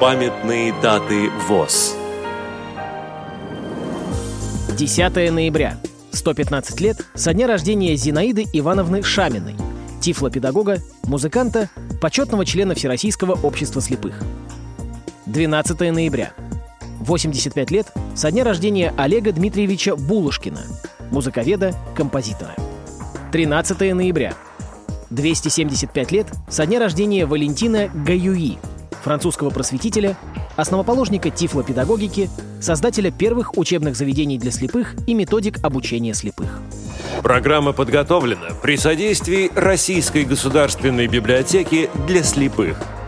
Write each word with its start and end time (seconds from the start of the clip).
Памятные 0.00 0.72
даты 0.80 1.28
ВОЗ 1.46 1.94
10 4.78 5.14
ноября. 5.30 5.78
115 6.12 6.80
лет 6.80 6.96
со 7.14 7.34
дня 7.34 7.46
рождения 7.46 7.94
Зинаиды 7.96 8.46
Ивановны 8.50 9.02
Шаминой, 9.02 9.56
тифлопедагога, 10.00 10.78
музыканта, 11.02 11.68
почетного 12.00 12.46
члена 12.46 12.74
Всероссийского 12.74 13.38
общества 13.42 13.82
слепых. 13.82 14.18
12 15.26 15.78
ноября. 15.92 16.32
85 17.00 17.70
лет 17.70 17.92
со 18.14 18.30
дня 18.30 18.42
рождения 18.42 18.94
Олега 18.96 19.32
Дмитриевича 19.32 19.96
Булушкина, 19.96 20.62
музыковеда, 21.10 21.74
композитора. 21.94 22.54
13 23.32 23.92
ноября. 23.94 24.32
275 25.10 26.10
лет 26.10 26.26
со 26.48 26.64
дня 26.64 26.78
рождения 26.78 27.26
Валентина 27.26 27.90
Гаюи, 27.92 28.56
французского 29.02 29.50
просветителя, 29.50 30.16
основоположника 30.56 31.30
тифлопедагогики, 31.30 32.30
создателя 32.60 33.10
первых 33.10 33.56
учебных 33.56 33.96
заведений 33.96 34.38
для 34.38 34.50
слепых 34.50 34.94
и 35.06 35.14
методик 35.14 35.64
обучения 35.64 36.14
слепых. 36.14 36.60
Программа 37.22 37.72
подготовлена 37.72 38.48
при 38.62 38.76
содействии 38.76 39.50
Российской 39.54 40.24
государственной 40.24 41.06
библиотеки 41.06 41.90
для 42.06 42.22
слепых– 42.22 42.76